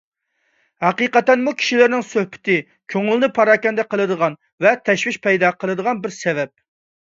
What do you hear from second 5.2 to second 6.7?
پەيدا قىلىدىغان بىر سەۋەب.